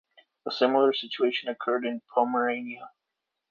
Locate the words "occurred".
1.47-1.85